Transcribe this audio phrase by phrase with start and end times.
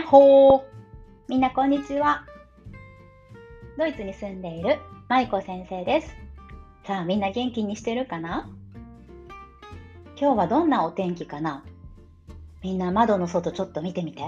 [0.00, 0.62] やっほー
[1.28, 2.24] みんなこんにちは。
[3.76, 4.78] ドイツに住んでいる
[5.10, 6.16] 舞子先生です。
[6.86, 8.48] さあみんな元気にしてるかな？
[10.18, 11.66] 今日はどんなお天気かな？
[12.62, 14.22] みんな窓の外ちょっと見てみて。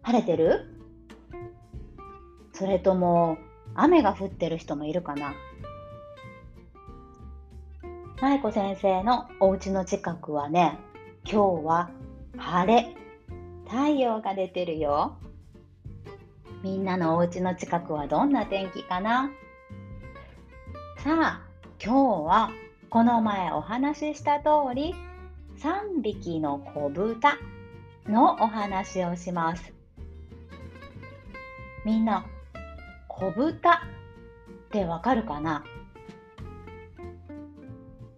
[0.00, 0.64] 晴れてる？
[2.54, 3.36] それとも
[3.74, 5.34] 雨が降ってる人もいるかな？
[8.22, 10.78] 舞子先生のお家の近くはね、
[11.30, 11.90] 今日は
[12.36, 12.94] 晴れ、
[13.66, 15.16] 太陽が出てるよ。
[16.62, 19.30] みんなのお家の近くはどんな天気かな？
[20.98, 21.42] さあ、
[21.82, 22.50] 今日は
[22.90, 24.94] この前お話しした通り、
[25.58, 27.38] 3匹の子豚
[28.06, 29.72] のお話をします。
[31.84, 32.26] みんな、
[33.08, 35.64] 子豚ってわかるかな？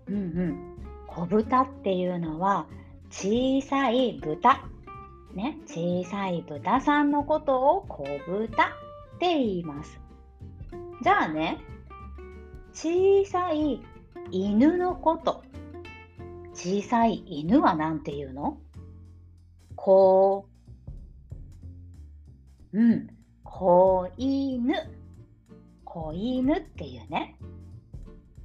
[0.09, 0.77] うんうん。
[1.07, 2.67] 子豚っていうのは
[3.13, 4.65] 小さい豚。
[5.35, 8.69] ね、小さい豚さんのことを子豚っ
[9.21, 10.01] て言います。
[11.03, 11.59] じゃあね、
[12.73, 13.83] 小さい
[14.31, 15.45] 犬のこと。
[16.55, 18.59] 小さい犬は何て言うの？
[19.77, 20.47] 子、
[22.73, 23.09] うん、
[23.45, 24.75] 子犬。
[25.85, 27.37] 子犬っていうね。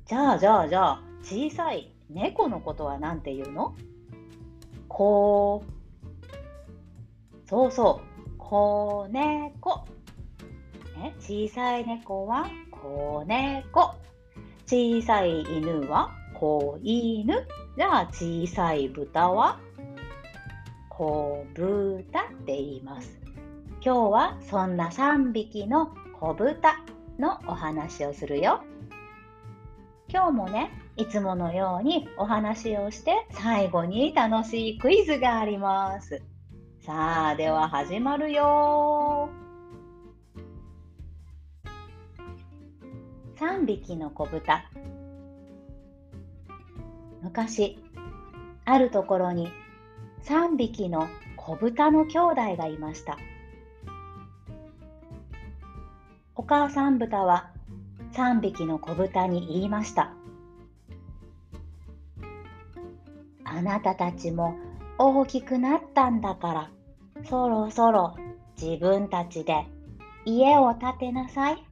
[0.05, 3.73] じゃあじゃあじゃあ、小さい猫のことは何て言うの？
[4.87, 5.63] こ。
[7.45, 8.37] そうそう。
[8.37, 9.85] 子猫。
[10.97, 13.95] ね、小さい猫は子猫。
[14.65, 17.47] 小さい犬は子犬。
[17.77, 19.59] じゃあ小さい豚は
[20.89, 23.19] 子豚って言います。
[23.85, 26.83] 今日はそんな3匹の子豚
[27.19, 28.63] のお話をするよ。
[30.09, 36.23] 今日もね、いつものようにお話をして最後に楽しいクイズがあります。
[36.79, 39.29] さあ、では始まるよ。
[43.35, 44.63] 3匹の子豚。
[47.21, 47.77] 昔、
[48.65, 49.51] あるところに
[50.23, 53.19] 3匹の子豚の兄弟がいました。
[56.35, 57.51] お母さん豚は
[58.13, 60.16] 3匹の子豚に言いました。
[63.57, 64.55] あなたたちも
[64.99, 66.71] 大きくなったんだから、
[67.27, 68.15] そろそろ
[68.61, 69.65] 自分たちで
[70.25, 71.65] 家を建てなさい。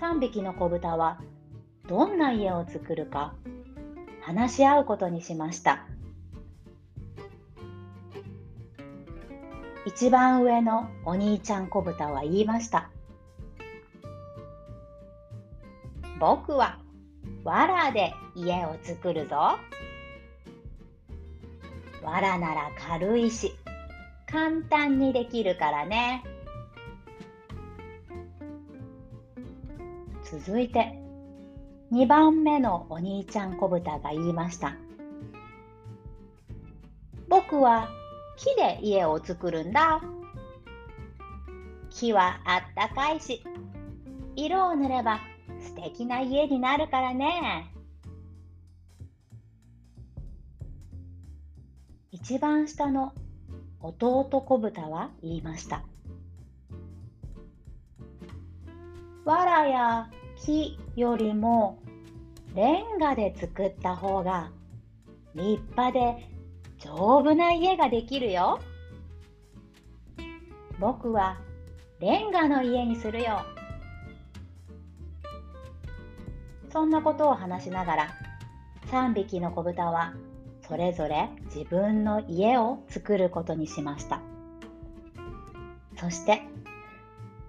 [0.00, 1.20] 3匹の子豚は
[1.86, 3.34] どんな家を作るか
[4.22, 5.84] 話し合うことにしました。
[9.84, 12.88] 一番上のお兄ちゃん子豚は言いました。
[16.18, 16.78] 僕は
[17.44, 19.58] 藁で家を作るぞ。
[22.02, 23.54] 藁なら軽いし、
[24.26, 26.24] 簡単にできるからね。
[30.24, 30.98] 続いて、
[31.92, 34.74] 2番目のお兄ちゃん子豚が言いました。
[37.28, 37.90] 僕は
[38.36, 40.00] 木で家を作るんだ。
[41.90, 43.44] 木はあったかいし、
[44.34, 45.20] 色を塗れば
[45.84, 47.70] 敵な家になるからね。
[52.10, 53.12] 一番下の
[53.82, 55.82] 弟子豚は言いました。
[59.26, 60.10] 藁や
[60.42, 61.78] 木よりも
[62.54, 64.50] レンガで作った方が
[65.34, 66.30] 立派で
[66.78, 68.58] 丈夫な家ができるよ。
[70.80, 71.36] 僕は
[72.00, 73.42] レンガの家にするよ。
[76.74, 78.08] そんなことを話しながら
[78.90, 80.12] 3匹の子豚は
[80.66, 84.20] それぞれ自分の家を作ることにしました。
[85.96, 86.42] そして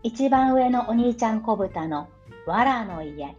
[0.04, 2.08] 一番上のお兄ちゃん子豚の
[2.46, 3.36] 藁の家。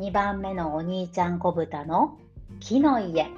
[0.00, 2.18] 2番目のお兄ちゃん子豚の
[2.58, 3.30] 木の家。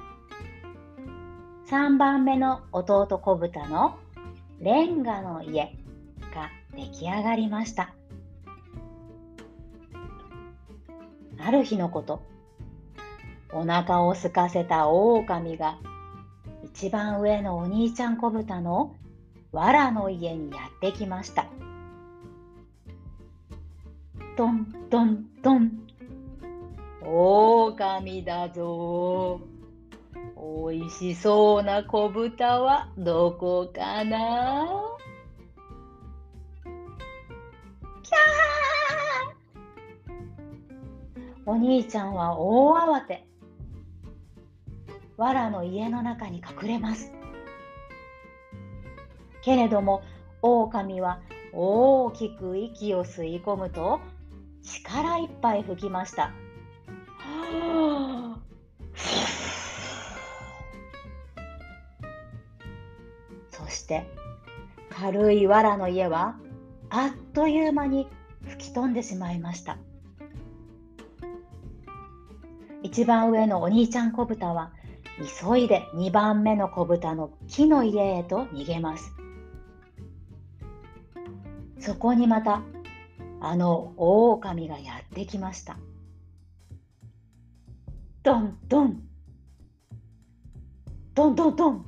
[1.69, 3.99] 3番目の弟子豚の
[4.61, 5.75] レンガの家
[6.33, 7.93] が出来上がりました。
[11.39, 12.21] ある日のこと、
[13.53, 15.77] お腹を空かせた狼が
[16.63, 18.95] 一番上のお兄ちゃん子豚の
[19.51, 21.45] 藁の家にやってきました。
[24.35, 25.71] トントントン。
[27.01, 29.39] 狼だぞ。
[30.35, 34.96] おいしそうな子豚はどこかな？
[41.47, 43.25] お兄ちゃんは大慌て。
[45.15, 47.11] 藁の家の中に隠れます
[49.41, 50.03] けれども
[50.43, 51.21] 狼は
[51.53, 53.99] 大きく息を吸い込むと
[54.61, 56.31] 力いっぱい吹きました。
[63.49, 64.05] そして
[64.89, 66.35] 軽い藁の家は
[66.89, 68.09] あっという間に
[68.43, 69.77] 吹き飛んでしまいました
[72.83, 74.71] 一番上のお兄ちゃん子豚は
[75.41, 79.13] 急いで2番目の子豚の木の家へと逃げます。
[81.79, 82.61] そこにまた
[83.39, 85.77] あの狼がやってきました。
[88.23, 89.01] ドンドン。
[91.13, 91.85] ドンドンドン。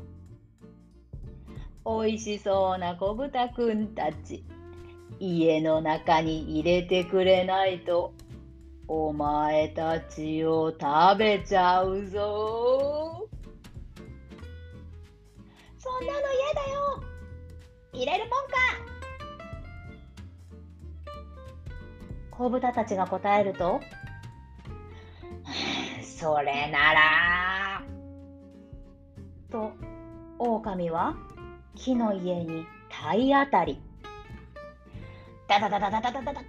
[1.85, 4.43] おいしそうな子豚くんたち
[5.19, 8.13] 家の中に入れてくれないと。
[8.91, 13.29] お前たちを食べちゃうぞ。
[15.77, 17.03] そんなの嫌だよ。
[17.93, 18.35] 入れるもんか。
[22.31, 23.79] 子豚たちが答えると？
[26.01, 27.83] それなら。
[29.51, 29.71] と
[30.39, 31.15] 狼は
[31.75, 33.79] 木の家に体当たり。
[35.47, 36.41] ダダダダダダダダダ。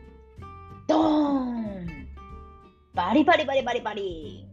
[0.86, 1.59] ドーン
[3.00, 4.46] バリバリバリバリバリ。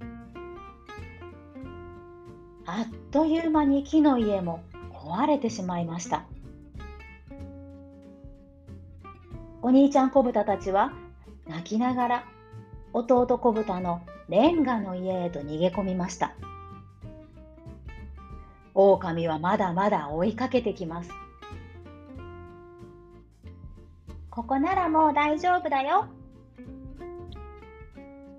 [2.65, 4.61] あっという間に木の家も
[4.93, 6.23] 壊れてしまいました。
[9.61, 10.93] お兄ちゃん子豚たちは
[11.45, 12.23] 泣きながら
[12.93, 16.31] 弟子豚のレンガの家へと逃げ込みました。
[18.73, 21.11] 狼はまだまだ追いかけてきます。
[24.29, 26.07] ここならもう大丈夫だよ。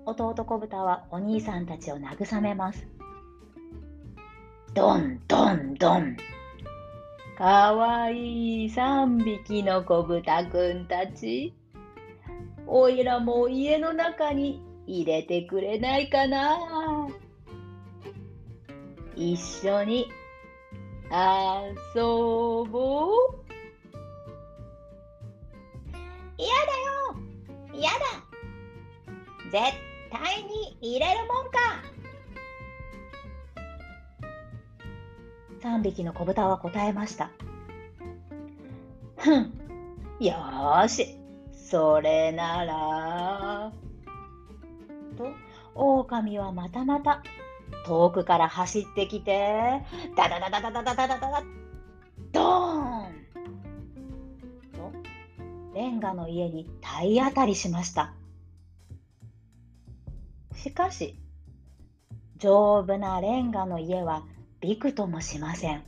[0.09, 2.87] 弟子豚はお兄さんたちを慰めます。
[4.73, 6.17] ドンドンドン。
[7.37, 11.53] かわいい3匹の子豚くんたち。
[12.67, 17.07] おいらも家の中に入れてくれないかな。
[19.15, 20.11] 一緒に
[21.11, 23.39] 遊ぼう。
[26.37, 27.15] 嫌だよ。
[27.73, 27.97] 嫌だ。
[29.51, 31.59] 絶対に入れるもんか。
[35.61, 37.31] 3匹の子豚は答えました。
[39.17, 39.53] ふん。
[40.19, 40.35] よ
[40.87, 41.17] し。
[41.51, 43.71] それなら。
[45.17, 45.31] と
[45.75, 47.21] 狼はまたまた
[47.85, 49.81] 遠くから走ってきて
[50.15, 51.43] ダダダダダダダダダダ
[52.31, 53.13] ドーン
[54.73, 54.91] と
[55.73, 58.13] レンガの家に体当たりしました
[60.61, 61.17] しかし
[62.37, 64.23] 丈夫なレンガの家は
[64.59, 65.83] びくともしません。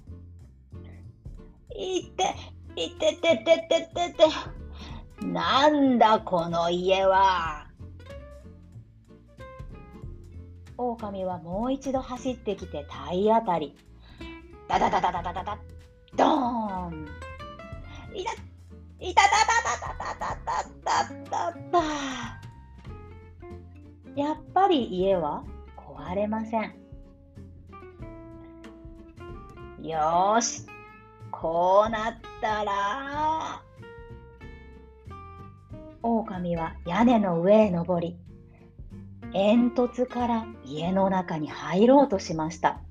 [1.76, 2.36] いって
[2.78, 7.68] いててててててなんだこの家は。
[10.78, 13.76] 狼はもう一度走ってきて体当たり。
[14.70, 15.58] ダダダダダダダダ
[16.16, 17.08] ドーン。
[18.14, 18.32] いた
[19.00, 22.41] いたたたたたたたたた。
[24.16, 25.44] やっぱり家は
[25.78, 26.76] 壊れません。
[29.82, 30.66] よし、
[31.32, 33.64] こうなったら。
[36.04, 38.18] 狼は屋根の上へ登り、
[39.34, 42.82] 煙突から家の中に入ろうとしました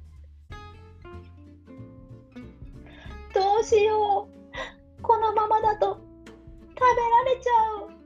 [3.35, 4.29] どうしよ
[4.99, 6.01] うこのままだと
[6.69, 8.00] 食べられちゃう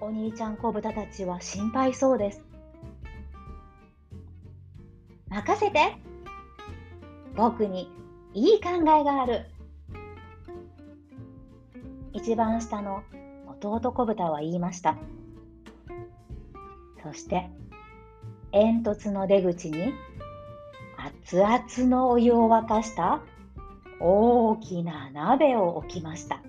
[0.00, 2.44] お兄ちゃん子豚たちは心配そうです。
[5.28, 5.96] 任せて。
[7.34, 7.90] 僕に
[8.34, 9.46] いい考えがある。
[12.12, 13.02] 一番下の
[13.60, 14.96] 弟子豚は言いました。
[17.02, 17.48] そして
[18.52, 19.92] 煙突の出口に
[20.96, 23.20] 熱々のお湯を沸かした
[24.00, 26.40] 大きな鍋を置きました。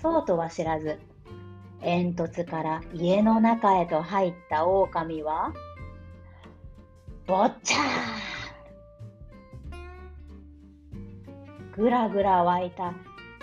[0.00, 0.98] そうとは知らず
[1.82, 5.52] 煙突から家の中へと入った狼は
[7.26, 12.94] ぼっちゃーぐらぐら沸いた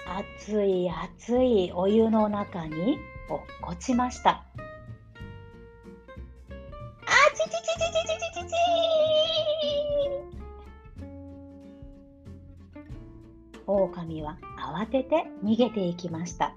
[0.07, 2.97] 熱い熱いお湯の中に
[3.29, 4.29] 落っこちました。
[4.29, 4.45] あ
[7.33, 10.36] ちちちちちちちちち
[13.67, 16.55] 狼は慌てて逃げていきました。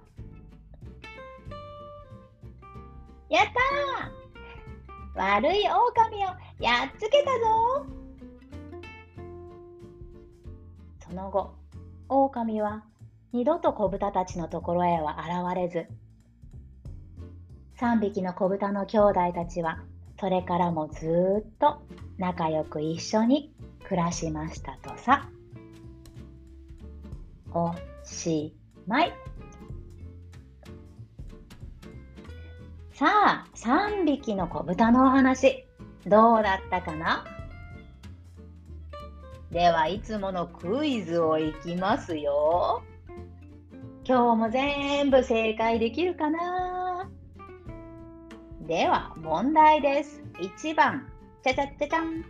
[3.28, 7.86] やったー悪い狼をやっつけたぞ
[11.04, 11.54] その後
[12.08, 12.84] 狼は
[13.32, 15.86] 二度と子豚たちのところへは現れず
[17.78, 19.80] 3匹の子豚の兄弟たちは
[20.18, 21.82] それからもずっと
[22.18, 25.28] 仲良く一緒に暮らしましたとさ。
[27.52, 29.12] おしまい。
[32.92, 35.66] さあ、3匹の子豚のお話、
[36.06, 37.24] どうだったかな？
[39.50, 42.82] では、いつものクイズをいきますよ。
[44.04, 47.08] 今日も全部正解できるかな？
[48.60, 50.22] では、問題です。
[50.38, 51.08] 1番、
[51.42, 52.24] ちゃちゃちゃちゃん。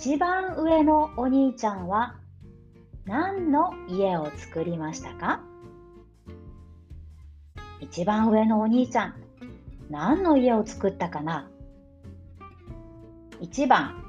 [0.00, 2.14] 一番上のお兄ちゃんは
[3.04, 5.40] 何の家を作りましたか？
[7.80, 9.14] 一番上のお兄ちゃん
[9.90, 11.50] 何の家を作ったかな
[13.40, 14.04] ？1番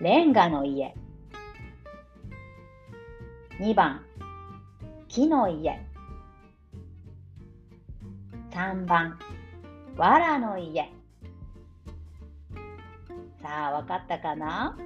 [0.00, 0.94] レンガの家。
[3.60, 4.02] 2番
[5.08, 5.86] 木の家。
[8.52, 9.18] 3番
[9.98, 10.90] 藁の家。
[13.42, 14.76] さあ、わかったかな？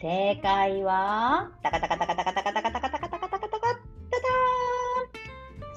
[0.00, 3.70] 正解は、タカタカタカタカタカタカタカタカタカタカタカタタタ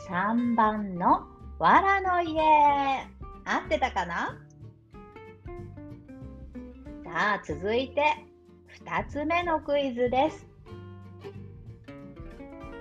[0.09, 1.27] 3番の
[1.59, 2.41] 藁の家。
[3.45, 4.38] 合ってたかな
[7.03, 8.03] さあ、続いて
[8.85, 10.47] 2つ目のクイズです。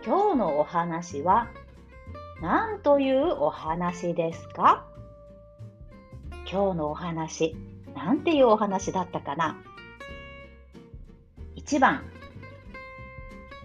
[0.04, 1.48] 今日のお話は
[2.40, 4.84] 何というお話ですか
[6.52, 7.56] 今日のお話、
[7.94, 9.56] なんていうお話だったかな
[11.56, 12.04] ?1 番、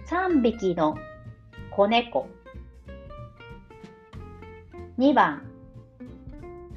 [0.05, 0.97] 3匹の
[1.69, 2.29] 子猫。
[4.97, 5.41] 2番、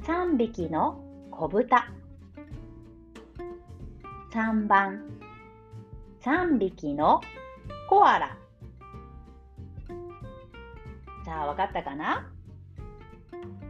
[0.03, 1.01] 3匹の
[1.31, 1.87] 子豚。
[4.33, 5.05] 3番、
[6.23, 7.21] 3匹の
[7.87, 8.37] コアラ。
[11.23, 12.29] さあ、わかったかな？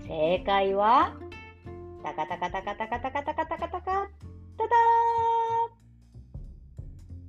[0.08, 1.14] 正解は
[2.04, 4.10] タカタカタカタカタカタカタカタカタダ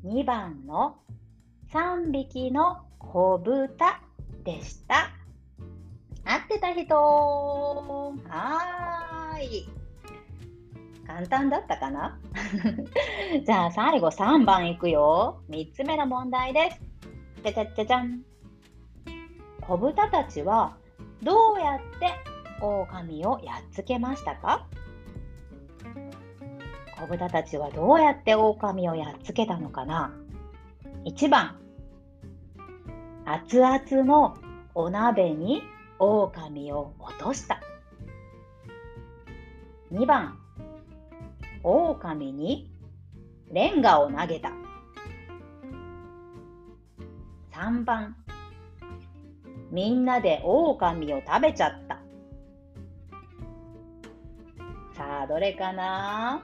[0.05, 0.97] 2番の
[1.73, 4.01] 3匹の子豚
[4.45, 5.11] でした。
[6.25, 9.69] 合ってた人はーい。
[11.07, 12.19] 簡単だったかな
[13.45, 15.43] じゃあ最後3番いくよ。
[15.51, 16.81] 3つ目の問題です。
[17.43, 18.23] じゃじゃじゃじゃん。
[19.61, 20.77] 子豚たちは
[21.23, 22.32] どうやって
[22.63, 24.67] 狼をやっつけましたか？
[26.99, 30.15] 子豚たちはどうやって狼をやっつけたのかな
[31.05, 31.59] ?1 番
[33.25, 34.37] 熱々の
[34.75, 35.63] お鍋に
[35.99, 37.61] 狼を落とした。
[39.93, 40.39] 2番
[41.65, 42.71] 狼に
[43.51, 44.53] レンガを投げた。
[47.53, 48.17] 3番
[49.71, 52.02] みんなで狼を食べちゃった。
[55.27, 56.43] どれかな？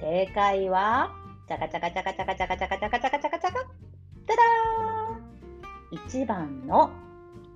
[0.00, 1.10] 正解は、
[1.48, 3.64] チャカチャカチャカチャカチャカチャカチャカチャカチャカチャカ、
[4.26, 6.90] ダダー !1 番の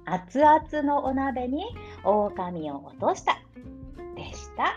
[0.05, 1.65] 熱々のお鍋に
[2.05, 3.39] 狼を落とした
[4.17, 4.77] でした。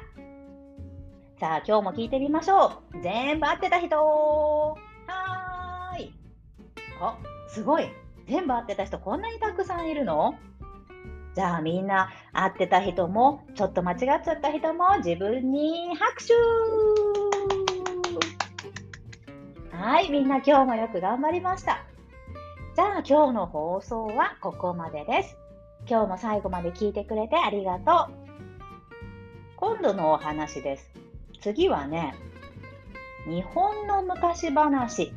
[1.39, 3.01] さあ、今日も聞いてみましょう。
[3.01, 6.13] 全部合ってた人はーい。
[7.01, 7.89] あ、すごい。
[8.27, 10.35] 全部合ってた人こんなにたくさんいるの？
[11.35, 16.33] じゃあみんな会ってた人もちょっと間違っちゃった人も自分に拍手。
[19.75, 21.83] はいみんな今日もよく頑張りました。
[22.73, 25.37] じゃあ今日の放送はここまでです。
[25.89, 28.15] 今日も最後まで聞いてくれてありがとう。
[29.57, 30.89] 今度のお話です。
[31.41, 32.15] 次はね
[33.27, 35.11] 日本の昔話。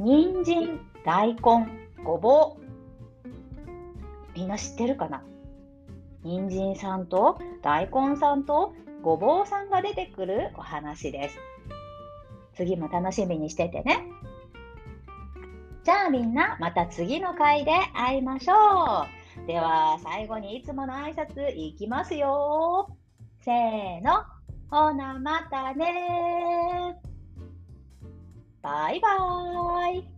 [0.00, 1.40] 人参大根
[2.02, 2.63] ごぼう。
[4.34, 5.22] みんな知ってるかな？
[6.22, 11.38] 人参さんと大根さんとごぼうさんが出てくるお話です。
[12.54, 14.06] 次も楽しみにしててね。
[15.84, 18.54] じゃあみんなまた次の回で会いましょ
[19.42, 19.46] う。
[19.46, 22.96] では最後にいつもの挨拶いきますよ。
[23.40, 24.24] せーの。
[24.70, 26.96] ほなまたね
[28.62, 30.13] バイバーイ。